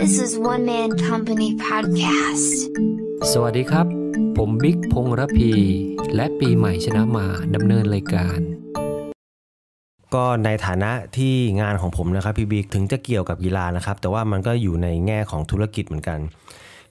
[0.00, 2.50] This is One Man Company Podcast.
[3.32, 3.86] สวัสดีครับ
[4.36, 5.52] ผมบิ๊กพงษ์ระพี
[6.14, 8.38] และปีใหม่ชนะมาดำเนินรายการ
[10.14, 16.18] ก็ในฐานะที่งานของผมนะครับพี่บิ๊กถึงจะเกี่ยวกับกีฬานะครับ แต่ว่ามันก็อยู่ในแง่ของธุรกิจเหมือนกัน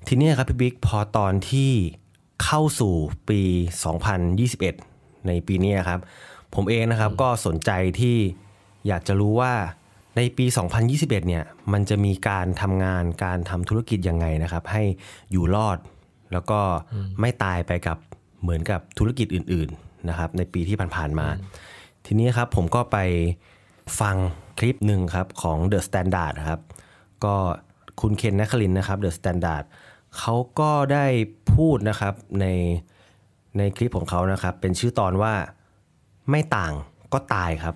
[0.08, 1.72] ทีนี้ครับพี่บิ๊กพอตอนที่
[2.44, 2.96] เข้าสู่
[3.30, 3.42] ปี
[4.16, 6.00] 2021 ในปีนี้ครับ
[6.56, 8.18] ผมเองนะครับก็สนใจที่
[8.88, 9.54] อยากจะรู้ว่า
[10.16, 10.46] ในปี
[10.88, 11.44] 2021 เนี่ย
[11.74, 14.84] มันจะมีการทำงานการทำธุรกิจยังไงนะครับ ให้
[15.32, 15.78] อยู่รอด
[16.34, 16.60] แล้วก็
[17.20, 17.98] ไม่ตายไปกับ
[18.42, 21.28] เหมือนกับธุรกิจอื่น ๆนะครับ ในปีที่ผ่านๆมา
[22.06, 22.98] ทีนี้ครับผมก็ไป
[24.00, 24.16] ฟัง
[24.60, 26.62] คลิปหนึ่งครับของ The Standard ครับ
[27.24, 27.36] ก็
[28.02, 29.64] คุณเคนนัคลินทร์นะครับ The Standard
[30.18, 31.06] เขาก็ได้
[31.54, 32.46] พูดนะครับใน
[33.58, 35.34] ในคลิปของเขานะครับ เป็นชื่อตอนว่า
[36.30, 36.74] ไม่ต่าง
[37.14, 37.76] ก็ตายครับ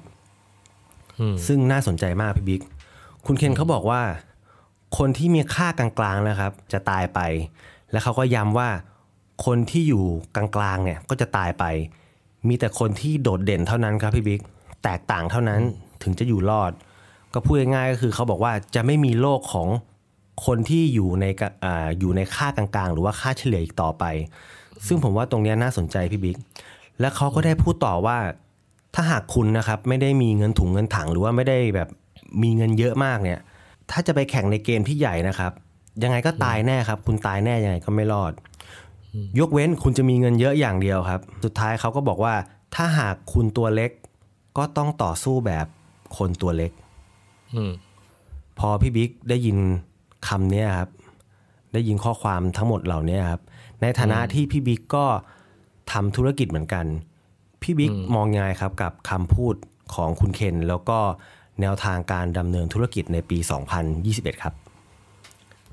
[1.47, 2.61] ซึ่งน่าสนใจมากพี่บิ๊ก
[3.25, 4.01] คุณเคนเขาบอกว่า
[4.97, 7.19] คนที่มีค่ากลางๆนะครับ จะตายไป
[7.91, 8.69] และเขาก็ย้ำว่า
[9.45, 11.63] คนที่อยู่กลางๆเนี่ยก็จะตายไป
[12.47, 14.41] มีแต่คนที่โดดเด่นเท่านั้นครับพี่บิ๊ก
[14.83, 15.61] แตกต่างเท่านั้น
[16.03, 16.71] ถึงจะอยู่รอด
[17.33, 19.67] ก็พูดง่ายๆก็คือเขาบอกว่าจะไม่มีโลกของ
[20.45, 21.25] คนที่อยู่ใน
[21.63, 21.67] อ
[21.99, 24.03] อยู่ในค่ากลางๆ หรือว่าค่าเฉลี่ยอีกต่อไป
[24.87, 26.37] ซึ่งผมว่าตรงเนี้ยน่าสนใจพี่บิ๊ก
[26.99, 28.17] และเขาก็ได้พูดต่อว่า
[28.95, 31.89] ถ้าหากคุณนะครับไม่ได้มีเงินถุงเงินถังหรือว่าไม่ได้แบบ
[32.43, 33.39] มีเงินเยอะมากเนี่ย
[33.91, 35.51] ถ้าจะไปแข่งในเกมที่ใหญ่นะครับ
[36.03, 38.33] ยังไงก็ตายแน่ครับ คุณตายแน่ยังไงก็ไม่รอด
[39.39, 42.33] ยกเว้นคุณจะมีเงินเยอะอย่างเดียวครับ สุดท้ายเขาก็บอกว่า
[42.75, 43.91] ถ้าหากคุณตัวเล็ก
[44.57, 45.65] ก็ต้องต่อสู้แบบ
[46.17, 46.71] คนตัวเล็ก
[47.55, 47.71] อืม
[48.59, 49.57] พอพี่บิ๊กได้ยิน
[50.27, 50.89] คำเนี้ยครับ
[51.73, 53.41] ได้ยินข้อความทั้งหมดเหล่านี้ครับ
[53.81, 55.05] ในฐานะที่พี่บิ๊กก็
[55.91, 56.85] ทำธุรกิจเหมือนกัน
[57.71, 59.55] พี่บิ๊กมองยังไงครับกับคำพูด
[59.95, 60.99] ของคุณเคน แล้วก็
[61.61, 63.37] แนวทางการดำเนินธุรกิจในปี
[63.89, 64.53] 2021 ครับ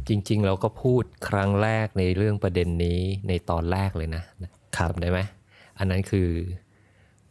[0.08, 4.24] จริง ๆ เราก็พูดครั้งแรกในเรื่องประเด็นนี้ในตอนแรกเลยนะ
[4.76, 5.20] ครับจำได้ไหม
[5.78, 6.28] อันนั้นคือ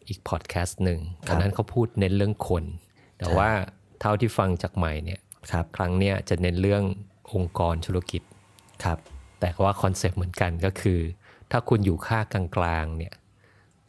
[0.08, 2.64] อีกพอดแคสต์หนึ่งครับอันนั้นเขาพูดเน้นเรื่องคน
[3.18, 3.50] แต่ว่า
[4.02, 5.20] เท่าที่ฟังจากใหม่เนี่ย
[5.52, 6.84] ครับครั้งเนี้ยจะเน้นเรื่อง
[7.34, 8.22] องค์กรธุรกิจ
[8.84, 8.98] ครับ
[9.40, 11.00] แต่ว่าคอนเซปต์เหมือนกันก็คือ
[11.52, 13.14] ถ้าคุณอยู่ค่ากลางๆเนี่ย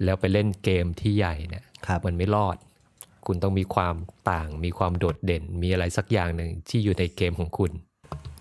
[0.05, 2.57] แล้วไปเล่นเกมที่ใหญ่เนี่ยครับมันไม่รอด
[3.27, 3.95] คุณต้องมีความ
[4.31, 7.73] ต่างมีความโดดเด่น มีอะไรสักอย่างหนึ่งที่อยู่ในเกมของคุณ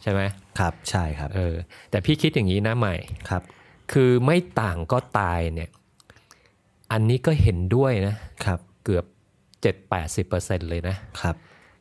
[0.01, 0.21] ใช่ไหม
[0.59, 1.55] ครับใช่ครับเออ
[1.89, 2.95] แต่พี่คิดอย่างนี้นะใหม่
[3.29, 3.43] ครับ
[3.91, 5.69] คือไม่ต่างก็ตายเนี่ย
[6.91, 9.05] อันนี้ก็เห็นด้วยนะครับ เกือบ
[9.85, 11.35] 7-80%เลยนะครับ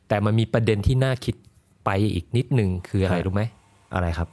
[0.08, 1.34] แต่มันมีประเด็นที่น่าคิด
[1.84, 3.42] ไปอีกนิดหนึ่งคืออะไรครับรู้ไหม
[3.94, 4.28] อะไรครับ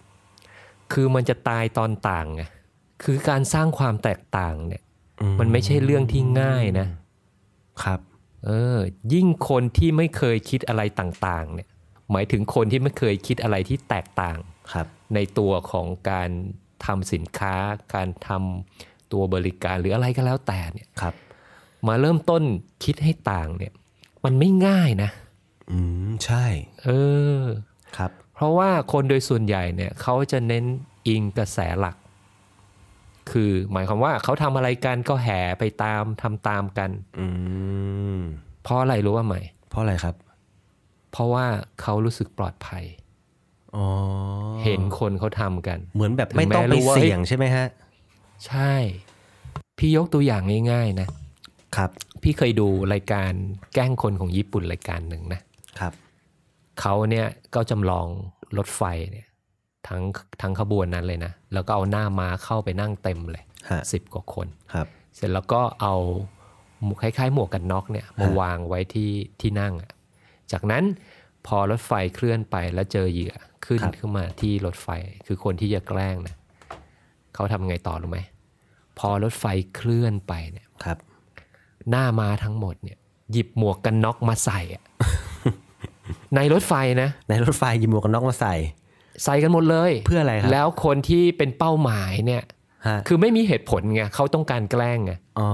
[0.94, 2.44] คือมันจะตายตอนต่างไง
[3.03, 4.91] คือการสร้างความแตกต่างเนี่ยอื
[5.22, 6.88] มมันไม่ใช่เรื่องที่ง่ายนะ
[7.84, 8.00] ครับ
[8.46, 8.78] เออ
[9.14, 11.70] ยิ่งคนที่ไม่เคยคิดอะไรต่างๆ เนี่ย
[12.12, 14.38] หมายถึงคนที่ไม่เคยคิดอะไรที่แตกต่าง
[14.74, 16.30] ครับ ในตัวของการ
[16.86, 17.56] ทำสินค้า
[17.94, 21.14] การทำตัวบริการหรืออะไรก็แล้วแต่เนี่ยครับ
[21.88, 22.44] มาเริ่มต้น
[22.84, 23.74] คิดให้ต่างเนี่ย
[24.26, 25.09] มันไม่ง่ายนะ
[25.72, 26.46] อืมใช่
[26.84, 26.90] เอ
[27.40, 27.42] อ
[27.98, 30.66] ครับ เพราะว่าคนโดยส่วนใหญ่เนี่ยเขาจะเน้น
[31.08, 31.96] อิงกระแสหลัก
[33.31, 37.28] คือ หมายความว่าเขาทำอะไรกันก็แห่ไปตามทำตามกันอื
[38.18, 38.19] ม
[38.64, 39.36] เพราะอะไรรู้ว่าไหม
[39.69, 40.16] เพราะอะไรครับ
[41.12, 41.46] เพราะว่า
[41.81, 42.84] เขารู้สึกปลอดภัย
[43.75, 43.88] อ๋อ
[44.64, 47.68] เห็นคนเขาทำกัน เหมือนแบบถึงไม่ต้องแม้ไปรู้ว่าเสี่ยงใช่ไหมฮะ
[48.47, 48.74] ใช่
[49.80, 50.41] พี่ยกตัวอย่าง
[50.72, 51.08] ง่าย ๆ นะ
[51.75, 51.90] ครับ
[52.24, 53.31] พี่เคยดูรายการ
[53.74, 55.41] แกล้งคนของญี่ปุ่นรายการหนึ่งนะ
[55.80, 55.94] ครับ
[56.81, 58.08] เขาเนี่ยก็จำลอง
[58.58, 58.81] รถไฟ
[59.12, 59.28] เนี่ย
[59.88, 60.03] ทั้ง
[60.42, 65.96] ทั้งขบวนนั้นเลยนะ แล้วก็เอาหน้าม้าเข้าไปนั่งเต็มเลยฮะสิบกว่าคนครับ เสร็จแล้วก็เอา
[66.84, 69.91] หมวกคล้ายๆ หมวกกันน็อกเนี่ยมาวางไว้ที่ที่นั่งอะ
[70.52, 70.84] จากนั้น
[71.47, 74.88] พอรถไฟเคลื่อนไปแล้วเจอเหยื่อขึ้นครับขึ้นมาที่รถไฟ
[75.25, 76.36] คือคนที่จะแกล้งนะ
[77.34, 78.20] เขาทำไงต่อรู้ไหม
[79.00, 80.97] พอรถไฟเคลื่อนไปเนี่ยครับ
[81.90, 82.97] หน้ามาทั้งหมดเนี่ย
[83.31, 84.84] หยิบหมวกกันน็อกมาใส่อะ
[86.36, 88.55] ในรถไฟนะ ในรถไฟหยิบหมวกกันน็อกมาใส่
[89.23, 92.44] ใส่กันหมดเลย เพื่ออะไรครับแล้วคนที่เป็นเป้าหมายเนี่ย
[92.88, 95.50] ฮะคือไม่มีเหตุผลไงเขาต้องการแกล้งไงอ๋อ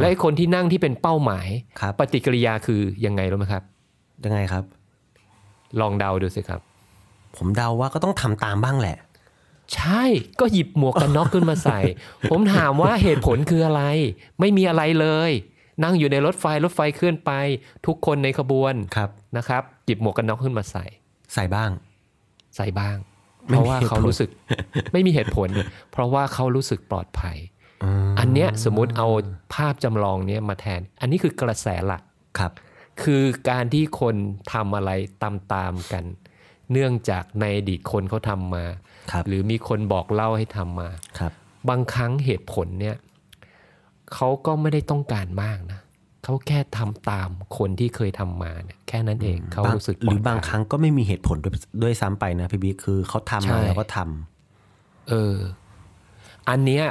[0.00, 1.48] และไอ้คนที่นั่งที่เป็นเป้าหมาย
[1.80, 3.62] ครับปฏิกิริยาคือยังไงรู้ไหมครับ
[4.24, 4.64] ยังไงครับ
[5.80, 6.60] ลองเดาดูสิครับ
[7.36, 8.96] ผมเดาว่าก็ต้องทำตามบ้างแหละ
[9.74, 10.04] ใช่
[10.40, 11.78] ก็หยิบหมวกกันน็อกขึ้นมาใส่
[12.30, 13.82] ผมถามว่าเหตุผลคืออะไร
[14.40, 15.30] ไม่มีอะไรเลย
[15.84, 17.30] นั่งอยู่ในรถไฟรถไฟเคลื่อนไป
[17.86, 20.84] ทุกคนในขบวนครับนะครับ หยิบหมวกกันน็อกขึ้นมาใส่
[21.34, 22.96] ใส่บ้างใส่บ้าง
[23.46, 24.30] เพไม่มีราะว่าเขารู้สึก
[24.92, 25.48] ไม่มีเหตุผล
[25.92, 27.36] เพราะว่าเขารู้สึกปลอดภัย
[27.84, 29.08] อืมอันเนี้ยสมมุติเอา
[29.54, 32.02] ภาพจำลองเนี้ยมาแทน อันนี้คือกระแสหลัก
[32.38, 32.52] ครับ
[33.02, 34.16] คือการที่คน
[34.52, 34.90] ทำอะไร
[35.22, 36.04] ตามๆกัน
[36.72, 38.64] เนื่องจากในอดีตคนเขาทำมา
[39.12, 41.32] ครับหรือมีคนบอกเล่าให้ทำมาครับ
[41.68, 42.96] บางครั้งเหตุผลเนี่ย
[44.14, 45.80] เขาก็ไม่ได้ต้องการมากนะ
[46.24, 47.28] เขาแค่ทำตาม
[47.58, 55.36] คนที่เคยทำมาเนี่ยแค่นั้นเองเขาบางรู้สึกหรือบางปลดภัยครั้งก็ไม่มีเหตุผลด้วยด้วยซ้ำไปนะพี่บิ๊กคือเขาทำใช่มาแล้วก็ทำเออ
[56.48, 56.84] อันเนี้ย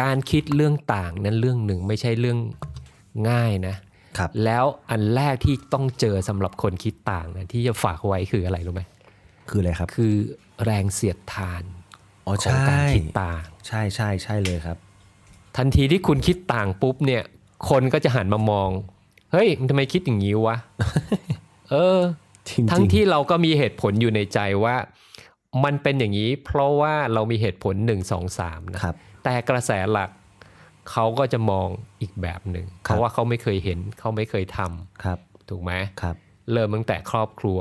[0.00, 2.38] การคิดเรื่องต่างนั้นเรื่องหนึ่งไม่ใช่เรื่อง
[3.30, 3.76] ง่ายนะ
[4.18, 8.82] ครับ แล้วอันแรกที่ต้องเจอสำหรับคนคิดต่างนะที่จะฝากไว้คืออะไรรู้ไหม
[9.48, 10.14] คืออะไรครับ คือ
[10.64, 11.62] แรงเสียดทาน
[12.26, 14.78] อ๋อของใช่การคิดต่าง ใช่ใช่ใช่เลยครับ
[15.56, 17.22] ทันทีที่คุณคิดต่างปุ๊บเนี่ย
[17.68, 18.70] คนก็จะหันมามอง
[19.32, 20.56] เฮ้ยมึงทำไมคิดอย่างนี้วะ
[21.70, 22.00] เออ
[22.48, 24.76] จริงๆทั้งที่เราก็มีเหตุผลอยู่ในใจว่า
[25.64, 28.94] มันเป็นอย่างนี้ เพราะว่าเรามีเหตุผลหนึ่งสองสามนะครับ
[29.24, 30.10] แต่กระแสหลัก
[30.90, 31.68] เขาก็จะมอง
[32.00, 35.18] อีกแบบหนึ่งเพราะว่าเขาไม่เคยเห็นเขาไม่เคยทำครับ
[35.48, 35.72] ถูกไหม
[36.02, 36.16] ครับ
[36.52, 37.58] เริ่มตั้งแต่ครอบครัว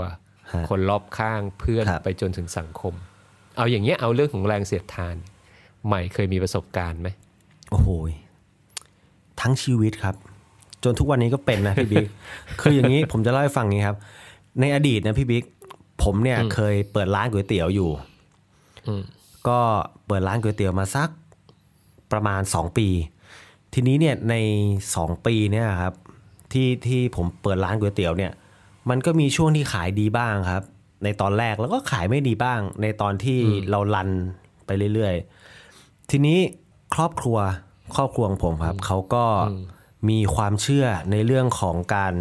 [0.54, 2.94] ฮะคนรอบข้างเพื่อนครับไปจนถึงสังคม
[3.58, 5.16] เอาอย่างเงี้ยเอาเรื่องของแรงเสียดทาน
[5.86, 7.10] ใหม่เคยมีประสบการณ์ไหม
[7.70, 8.12] โอ้โหย
[9.42, 10.16] ทั้งชีวิตครับ
[10.84, 12.08] จนทุกวันนี้ก็เป็นนะพี่บิ๊ก
[12.62, 13.98] คืออย่างนี้ผมจะเล่าให้ฟังนี้ครับ
[14.60, 15.44] ในอดีตนะพี่บิ๊ก
[16.04, 17.90] ผมเนี่ยเคยเปิดร้านก๋วยเตี๋ยวอยู่
[18.88, 19.04] อืม
[19.48, 19.60] ก็
[20.08, 21.10] เปิดร้านก๋วยเตี๋ยวมาสัก
[22.12, 22.88] ประมาณ2ปี
[23.74, 24.36] ทีนี้เนี่ยใน
[24.82, 25.94] 2ปีเนี่ยครับ
[26.52, 28.32] ที่ที่ผมเปิดร้านก๋วยเตี๋ยวเนี่ย
[28.90, 30.64] มันก็มีช่วงที่ขายดีบ้างครับ
[31.04, 34.10] ในตอนแรกแล้วก็ขายไม่ดีบ้าง ในตอนที่เรารัน
[34.66, 36.40] ไปเรื่อยๆ ทีนี้
[36.94, 37.38] ครอบครัว
[37.96, 39.26] ครอบครัวของผมครับเขาก็
[40.10, 42.14] มีความเชื่อในเรื่องของการ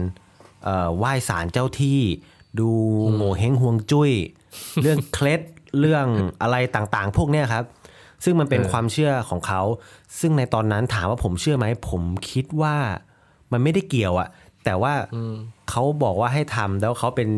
[0.64, 2.00] เอ่อไหว้ศาลเจ้าที่
[2.60, 2.70] ดู
[3.14, 4.12] โง่เฮงฮวงจุ้ย
[4.82, 5.40] เรื่องเคล็ด
[5.80, 6.06] เรื่อง
[6.42, 7.64] อะไรต่างๆ พวกเนี้ยครับ
[8.24, 9.62] ซึ่งมันเป็นเออความเชื่อของเขา
[10.20, 12.76] ซึ่งในตอนนั้นถามว่าผมเชื่อไหม ผมคิดว่า
[13.52, 14.28] มันไม่ได้เกี่ยวอะ
[14.64, 14.92] แต่ว่า
[15.70, 17.28] เขาบอกว่าให้ทำแล้วเขาเป็น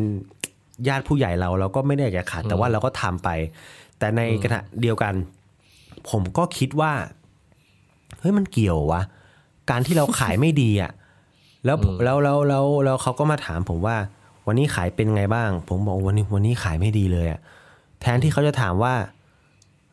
[0.87, 3.29] ญาติผู้ใหญ่เราเราก็ไม่ได้อยากจะขัดแต่ว่าเราก็ทำไป
[3.99, 5.13] แต่ในขณะเดียวกัน
[6.09, 6.91] ผมก็คิดว่า
[8.19, 9.01] เฮ้ยมันเกี่ยววะ
[9.69, 10.91] การที่เราขายไม่ดีอะ
[11.65, 13.95] แล้วแล้วแล้วแล้วแล้วเขาก็มาถามผมว่า
[14.47, 17.39] วันนี้ขายเป็นไงบ้าง ผมบอกวันนี้วันนี้ขายไม่ดีเลยอะ
[18.01, 18.93] แทนที่เขาจะถามว่า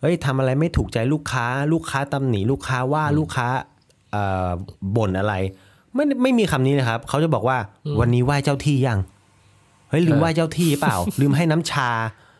[0.00, 3.46] เฮ้ยทำอะไรไม่ถูกใจลูกค้า ลูกค้าตำหนิลูกค้าว่าลูกค้า
[4.12, 4.48] เอ่อ
[4.96, 5.34] บ่นอะไร
[5.94, 7.58] ไม่ไม่มีคำนี้นะครับ เขาจะบอกว่า
[8.00, 8.98] วันนี้ไหว้เจ้าที่ยัง
[9.90, 11.90] เฮ้ยลืมไหว้เจ้าที่เปล่า ลืมให้น้ำชา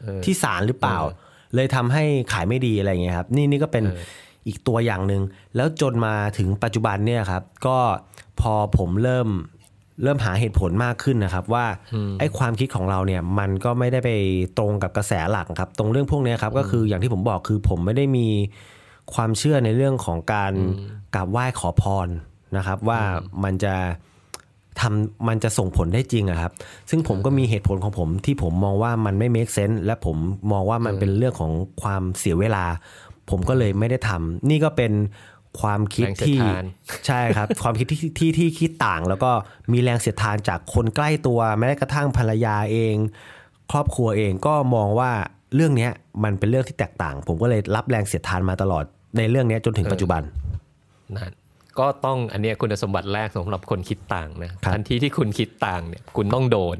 [0.02, 1.14] เออที่ศาลหรือเปล่าเอ
[1.52, 5.22] อเลยทำให้ขายไม่ดีอะไรอย่างเงี้ยครับ นี่นี่ก็เป็นเอออีกตัวอย่างหนึ่ง
[5.56, 7.78] แล้วจนมาถึงปัจจุบันเนี่ยครับ ก็
[8.40, 9.28] พอผมเริ่ม
[10.02, 11.66] เริ่มหาเหตุผลมากขึ้นนะครับ ว่า
[12.18, 14.10] ไอ้ความคิดของเราเนี่ยมันก็ไม่ได้ไป
[14.58, 18.28] ตรงกับกระแสหลักครับ ตรงเรื่องพวกเนี้ยครับก็คืออย่างที่ผมบอกคือผมไม่ได้มี
[19.14, 20.52] ความเชื่อในเรื่องของการ
[21.14, 22.08] กราบไหว้ขอพร
[22.56, 23.00] นะครับ ว่า
[23.44, 23.74] มันจะ
[24.80, 26.52] ทำมันจะส่งผลได้จริงอะครับ
[26.90, 30.16] ซึ่งผมก็มีเหตุผลของผมที่ผมมองว่ามันไม่ make sense และผม
[30.52, 31.52] มองว่ามันเป็นเรื่องของ
[31.82, 32.64] ความเสียเวลา
[33.30, 34.92] ผมก็เลยไม่ได้ทำนี่ก็เป็น
[35.60, 36.64] ความคิดแรงเสียดที่ทาน
[37.06, 39.30] ใช่ครับ ความคิดที่ที่ที่คิดต่าง แล้วก็
[39.72, 42.94] มีแรงเสียดทานจากคนใกล้ตัวแม้กระทั่งภรรยาเอง
[43.72, 45.10] ครอบครัวเองก็มองว่า
[45.54, 45.92] เรื่องเนี้ย
[46.24, 48.84] มันเป็นเรื่องที่แตกต่าง ผมก็เลยรับแรงเสียดทานมาตลอด
[49.16, 50.22] ในเรื่องเนี้ยจนถึงปัจจุบัน
[51.16, 51.32] นั่น
[51.78, 56.76] ก็ต้องอันเนี้ยคุณสมบัติแรกสำหรับคนคิดต่างนะครับทันทีที่คุณคิดต่างเนี่ยคุณต้องโดน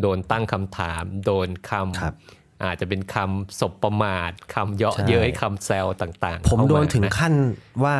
[0.00, 1.72] โดนตั้งคำถาม โดนคค
[2.04, 7.34] รับำ อาจจะเป็นคำสบประมาทคำเยาะใช่เย้ยคำแซวต่าง ๆ ผมเข้าาโดนถึงนะขั้น
[7.84, 7.96] ว่า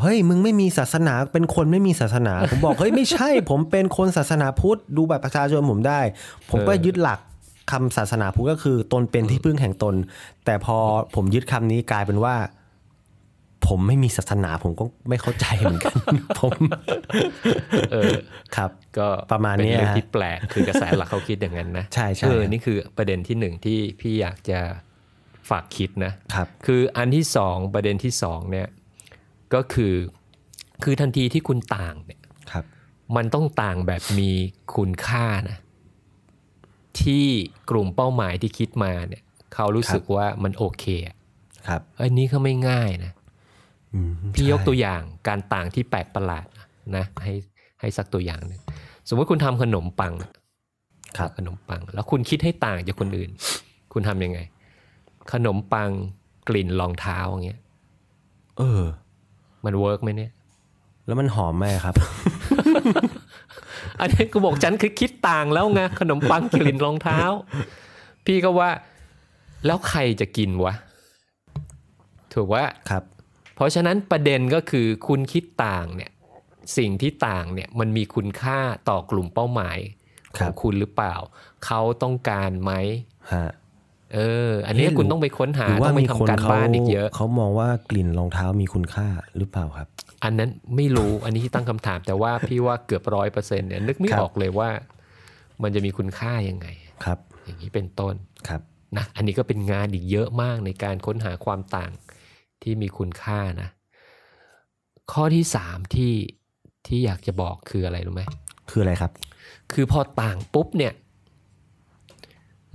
[0.00, 6.00] เฮ้ยมึงไม่มีศาสนาเป็นคนไม่มีศาสนา ผมบอกเฮ้ยไม่ใช่ ผมเป็นคนศาสนาพุทธดูแบบประชาชนผมได้
[6.50, 7.20] ผมก็ยึดหลัก
[7.70, 9.94] คำศาสนาพุทธก็คือตนเป็นที่พึ่งแห่งตน
[10.44, 10.78] แต่พอ
[11.14, 12.34] ผมยึดคำนี้กลายเป็นว่า
[13.68, 15.94] ผมไม่มีศาสนาผมก็ไม่เข้าใจเหมือนกัน
[16.40, 16.54] ผม
[17.92, 18.14] เออ
[18.56, 24.60] ครับ ก็ประมาณเป็นเนี้ยเรื่องฮะที่แปลกคือกระแสหลักเขาคิดอย่างนั้นนะใช่ใช่เออนี่คือประเด็นที่หนึ่งที่พี่อยากจะ
[25.50, 28.68] ฝากคิดนะครับ คืออันที่สองประเด็นที่สองเนี่ย
[29.54, 29.94] ก็คือ
[30.84, 32.20] คือทันทีที่คุณต่างเนี่ย
[32.52, 32.64] ครับ
[33.16, 34.30] มันต้องต่างแบบมี
[34.76, 35.58] คุณค่านะ
[37.02, 37.26] ที่
[37.70, 39.22] กลุ่มเป้าหมายที่คิดมาเนี่ย
[39.54, 41.16] เขารู้สึกว่ามันโอเคอะ
[41.68, 43.17] ครับอันนี้ก็ไม่ง่ายนะอืม
[44.34, 46.46] พี่ยกใช่ตัวอย่างการต่างที่แปลกประหลาด
[46.96, 47.34] นะให้
[47.80, 48.60] ให้สักตัวอย่างหนึ่ง
[49.08, 50.14] สมมติคุณทำขนมปัง
[51.18, 53.30] ครับขนมปัง แล้วคุณคิดให้ต่างจากคนอื่น
[53.92, 54.38] คุณทำยังไง
[55.32, 55.90] ขนมปัง
[56.48, 57.60] กลิ่นรองเท้าอย่างเงี้ย
[58.58, 58.82] เออ
[59.64, 60.32] มันเวิร์กไหมเนี่ย
[61.06, 61.94] แล้วมันหอมไหมครับ
[64.00, 67.20] อันนี้กูบอกฉันคือคิดต่างแล้วไงขนมปังกลิ่นรองเท้า
[68.26, 68.70] พี่ก็ว่า
[69.66, 70.74] แล้วใครจะกินวะ
[72.32, 73.04] ถูกว่าครับ
[73.58, 76.10] เพราะฉะนั้นประเด็นก็คือคุณคิดต่างเนี่ย
[76.78, 79.78] สิ่งที่ต่างเนี่ยมันมีคุณค่าต่อกลุ่มเป้าหมาย
[80.36, 81.14] ของคุณหรือเปล่า
[81.66, 82.72] เขาต้องการไหม
[84.14, 89.88] เออ อันนี้คุณต้องไปค้นหาต้องไปทำการบ้านอีกเยอะ เขามองว่ากลิ่นรองเท้ามีคุณค่าหรือเปล่าครับ
[90.24, 94.70] อันนั้นไม่รู้อันนี้ที่ตั้งคำถามแต่ว่าพี่ว่าเกือบร้อยเปอร์เซ็นต์เนี่ยนึกไม่ออกเลยว่า
[95.62, 96.66] มันจะมีคุณค่ายังไง
[97.04, 98.14] ครับ อย่างนี้เป็นต้น
[98.48, 98.60] ครับ
[98.96, 101.92] นะอันนี้ก็เป็นงานอีกเยอะมากในการค้นหาความต่าง
[102.62, 103.68] ที่มีคุณค่านะ
[105.12, 106.12] ข้อที่สามที่
[106.86, 108.22] ที่อยากจะบอกคืออะไรรู้ไหม
[108.70, 109.12] คืออะไรครับ
[109.72, 110.92] คือพอต่างปุ๊บเนี่ย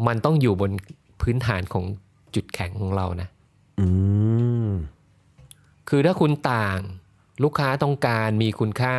[0.07, 0.71] มันต้องอยู่บน
[1.21, 1.85] พื้นฐานของ
[2.35, 3.27] จุดแข็งของเรานะ
[3.79, 3.87] อื
[4.67, 4.69] ม
[5.89, 6.79] คือถ้าคุณต่าง
[7.43, 8.95] ลูกค้าต้องการมีคุณค่า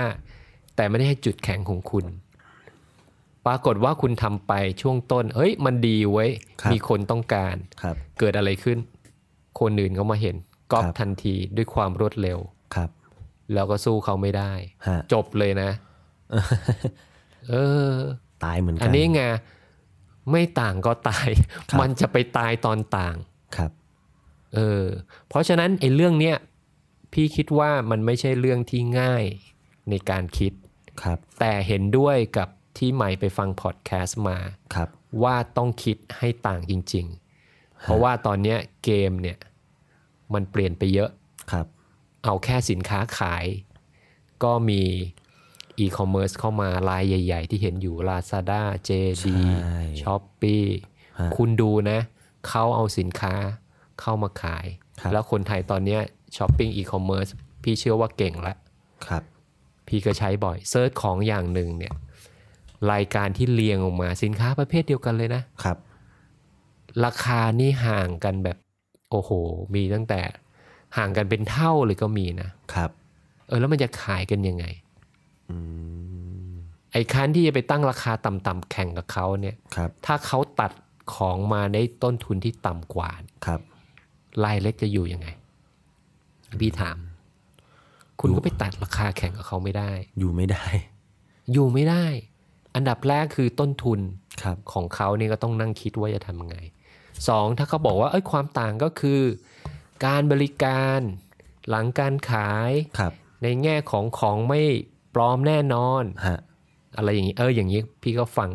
[0.76, 2.04] แต่ไม่ได้ให้จุดแข็งของคุณ
[3.46, 6.26] ปรากฏว่าคุณทำไปช่วงต้น เฮ้ย มันดีไว้
[6.72, 7.86] มีคนต้องการร
[8.18, 8.78] เกิดอะไรขึ้น
[9.60, 10.36] คนอื่นเขามาเห็น
[10.74, 12.38] ก๊อปทันทีด้วยความรวดเร็ว
[12.74, 12.90] ครับ
[13.54, 14.52] แล้วก็สู้เขาไม่ได้
[15.12, 15.70] จบเลยนะ
[17.48, 17.54] เอ
[17.90, 17.94] อ
[18.44, 19.22] ตายเหมือนกัน อันนี้ไง
[20.30, 21.28] ไม่ต่างก็ตาย
[21.80, 23.16] มันจะไปตายตอนต่าง
[23.56, 23.70] ครับ
[24.54, 24.84] เออ
[25.28, 26.36] เพราะฉะนั้นไอ้เรื่องเนี้ย
[27.12, 29.24] พี่คิดว่ามันไม่ใช่เรื่องที่ง่าย
[29.90, 30.52] ในการคิด
[31.02, 34.38] ครับ แต่เห็นด้วยกับที่ใหม่ไปฟังพอดแคสต์มา
[34.74, 34.88] ครับ
[35.22, 37.06] ว่าต้องคิดให้ต่างจริง
[37.44, 39.38] ๆ เพราะว่าตอนนี้เกมเนี่ย
[40.34, 41.10] มันเปลี่ยนไปเยอะ
[41.52, 41.66] ครับ
[42.24, 43.44] เอาแค่สินค้าขาย
[44.44, 44.82] ก็มี
[45.78, 49.24] อีคอมเมิร์ซเข้ามารายใหญ่ ๆ ที่เห็นอยู่ Lazada JD
[50.00, 50.66] Shopee
[51.36, 51.98] คุณดูนะ
[52.48, 53.34] เขาเอาสินค้า
[54.00, 54.66] เข้ามาขาย
[55.12, 55.98] แล้วคนไทยตอนนี้
[56.36, 57.26] ช้อปปิ้งอีคอมเมิร์ซ
[57.62, 58.56] พี่เชื่อว่าเก่งแล้ว
[59.06, 59.22] ครับ
[59.88, 61.94] พี่ก็ใช้บ่อย search ของอย่างหนึ่งเนี่ย
[62.92, 65.78] รายการที่เรียงออกมาสินค้าประเภทเดียวกันเลยนะครับ
[67.04, 68.56] ราคานี่ห่างกันแบบ
[69.14, 69.32] โอ้โห
[69.74, 70.20] มีตั้งแต่
[70.96, 72.90] ห่างกันเป็นเท่าเลยก็มีนะครับ
[73.48, 74.64] เออแล้วมันจะขายกันยังไง
[76.92, 79.56] ไอ้คันที่จะไปตั้งราคาต่ำๆแข่งกับเขาเนี่ย
[80.06, 80.72] ถ้าเขาตัด
[81.14, 83.10] ของมาในต้นทุนที่ต่ำกว่า
[83.46, 83.60] ครับ
[84.44, 85.28] รายเล็กจะอยู่ยังไง
[86.60, 86.98] พี่ถาม
[88.20, 90.64] คุณก็ไปตัดราคาแข่งกับเขาไม่ได้ อยู่ไม่ได้
[91.52, 92.06] อยู่ไม่ได้
[92.74, 94.00] อันดับแรกคือต้นทุน
[94.42, 96.56] ครับของเขานี่ก็ต้องนั่งคิดว่าจะทำยังไง
[97.28, 99.20] สองถ้าเขาบอกว่าเอ้ยความต่างก็คือ
[100.06, 101.00] การบริการ
[101.68, 102.70] หลังการขาย
[103.42, 104.60] ในแง่ของของไม่
[105.14, 106.02] ปลอมแน่นอน
[106.96, 108.50] อะไรอย่างนี้เอออย่างนี้พี่ก็ฟัง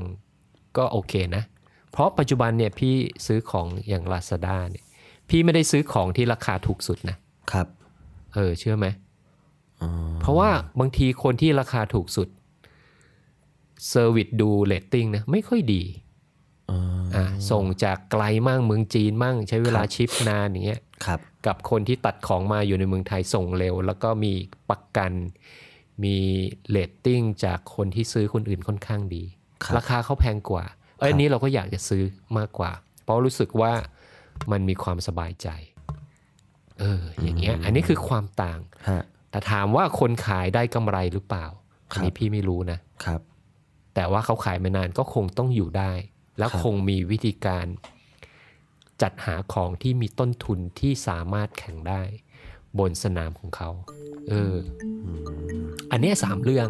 [0.78, 1.44] ก็โอเคนะ
[1.92, 4.86] เพราะปัจจุบันเนี่ยพี่ซื้อของอย่าง Lazada เนี่ย
[5.30, 7.18] พี่ไม่ได้ซื้อของที่ราคาถูกสุดนะ
[7.52, 7.68] ครับ
[8.36, 8.88] เออเชื่อไหม
[10.22, 10.50] เพราะว่า
[10.80, 12.28] บางทีคนที่ราคาถูกสุด
[13.90, 15.84] service ดูเลตติ้งนะไม่ค่อยดี
[17.16, 24.34] อ่าส่งจากไกลมั่งเมืองจีนมั่งใช้เวลา ship นานอย่างเงี้ยครับกับคนที่ตัดของมาอยู่ในเมืองไทยส่งเร็ว แล้วก็มี
[24.70, 25.12] ประกัน
[26.04, 26.18] มี
[26.70, 29.24] เลตติ้งจากคนที่ซื้อคนอื่นค่อนข้างดี
[29.78, 30.66] ราคาเขาแพงกว่า
[31.00, 32.04] เอ้ยนี้เราก็อยากจะซื้อ
[32.38, 32.72] มากกว่า
[33.04, 33.74] เพราะรู้สึกว่า
[34.52, 35.48] มันมีความสบายใจ
[36.80, 38.60] เออ อย่างเงี้ย อันนี้คือความต่าง
[39.32, 41.46] แต่ถามว่าคนขายได้กำไรหรือเปล่า
[41.92, 43.22] อันนี้พี่ไม่รู้นะครับ
[43.96, 45.92] แต่ว่าเขาขายมานานก็คงต้องอยู่ได้
[46.40, 47.66] แล้วคงมีวิธีการ
[49.02, 52.02] จัดหาของที่มีต้นทุนที่สามารถแข่งได้
[52.80, 53.70] บนสนามของเขา
[54.30, 54.56] เออ
[55.92, 56.68] อันนี้สามเรื่อง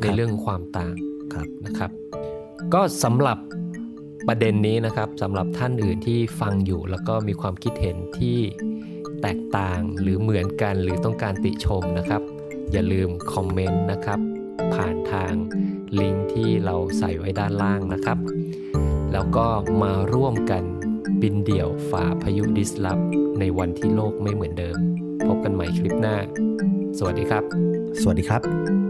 [0.00, 0.94] ในเรื่องความต่าง
[1.66, 1.90] นะครับ
[2.74, 3.38] ก็สำหรับ
[4.28, 8.38] ประเด็นนี้นะครับสำหรับท่านอื่นที่ฟังอยู่แล้วก็มีความคิดเห็นที่
[9.22, 12.22] แตกต่างหรือเหมือนกันหรือต้องการติชมนะครับ
[12.72, 14.20] อย่าลืมคอมเมนต์นะครับ
[14.74, 15.32] ผ่านทาง
[16.00, 18.18] ลิงก์ที่เราใส่ไว้ด้านล่างนะครับ
[19.12, 19.46] แล้วก็
[19.82, 20.64] มาร่วมกัน
[21.22, 22.98] บินเดี่ยวฝ่าพายุดิสลอฟ
[23.38, 24.76] ในวันที่โลกไม่เหมือนเดิม
[25.26, 26.16] พบกันใหม่คลิปหน้า
[26.98, 27.44] สวัสดีครับ
[28.00, 28.89] สวัสดีครับ